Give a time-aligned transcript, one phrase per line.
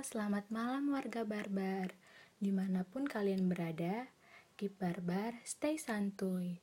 [0.00, 1.92] selamat malam warga barbar.
[2.40, 4.08] Di mana pun kalian berada,
[4.56, 6.56] keep barbar, stay santuy.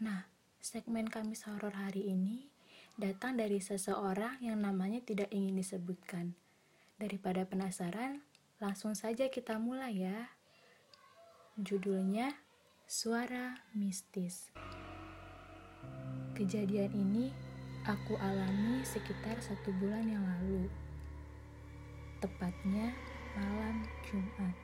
[0.00, 0.24] Nah,
[0.64, 2.48] segmen Kamis Horor hari ini
[2.96, 6.32] datang dari seseorang yang namanya tidak ingin disebutkan.
[6.96, 8.24] Daripada penasaran,
[8.56, 10.32] langsung saja kita mulai ya.
[11.60, 12.40] Judulnya
[12.88, 14.48] Suara Mistis.
[16.32, 17.28] Kejadian ini
[17.84, 20.72] aku alami sekitar satu bulan yang lalu
[22.20, 22.96] tepatnya
[23.36, 24.54] malam Jumat.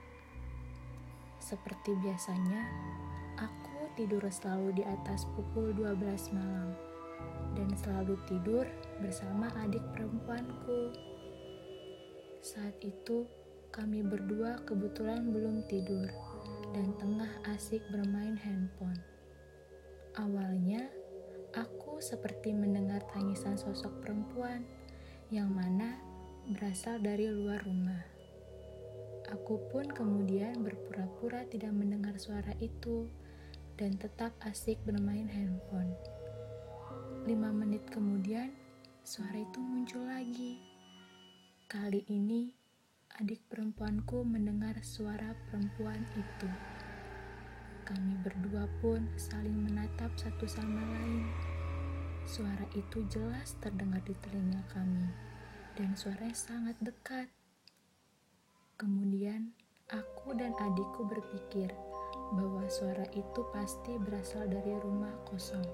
[1.43, 2.65] Seperti biasanya,
[3.37, 6.73] aku tidur selalu di atas pukul 12 malam
[7.53, 8.65] dan selalu tidur
[9.03, 10.95] bersama adik perempuanku.
[12.41, 13.29] Saat itu,
[13.73, 16.09] kami berdua kebetulan belum tidur
[16.73, 18.99] dan tengah asik bermain handphone.
[20.17, 20.89] Awalnya,
[21.53, 24.65] aku seperti mendengar tangisan sosok perempuan
[25.33, 26.12] yang mana
[26.51, 28.03] berasal dari luar rumah.
[29.31, 33.07] Aku pun kemudian berpura-pura tidak mendengar suara itu
[33.79, 35.95] dan tetap asik bermain handphone.
[37.31, 38.51] Lima menit kemudian,
[39.07, 40.59] suara itu muncul lagi.
[41.71, 42.51] Kali ini,
[43.23, 46.51] adik perempuanku mendengar suara perempuan itu.
[47.87, 51.23] Kami berdua pun saling menatap satu sama lain.
[52.27, 55.32] Suara itu jelas terdengar di telinga kami
[55.77, 57.29] dan suaranya sangat dekat.
[58.77, 59.57] Kemudian,
[59.89, 61.73] aku dan adikku berpikir
[62.37, 65.65] bahwa suara itu pasti berasal dari rumah kosong,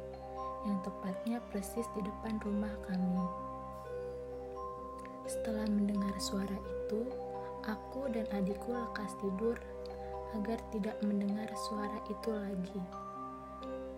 [0.66, 3.26] yang tepatnya persis di depan rumah kami.
[5.26, 7.00] Setelah mendengar suara itu,
[7.66, 9.58] aku dan adikku lekas tidur
[10.38, 12.82] agar tidak mendengar suara itu lagi.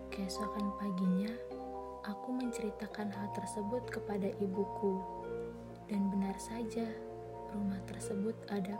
[0.09, 1.31] Keesokan paginya,
[2.09, 5.20] aku menceritakan hal tersebut kepada ibuku
[5.91, 6.87] dan benar saja,
[7.51, 8.79] rumah tersebut ada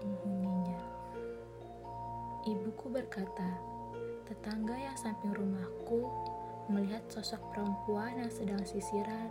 [0.00, 0.80] penghuninya.
[2.48, 3.60] Ibuku berkata,
[4.24, 6.08] tetangga yang samping rumahku
[6.72, 9.28] melihat sosok perempuan yang sedang sisiran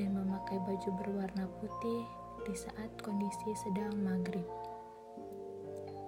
[0.00, 2.08] dan memakai baju berwarna putih
[2.48, 4.48] di saat kondisi sedang maghrib.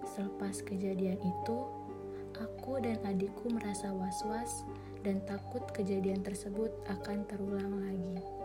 [0.08, 1.58] Selepas kejadian itu,
[2.40, 4.64] aku dan adikku merasa was-was
[5.04, 8.44] dan takut kejadian tersebut akan terulang lagi.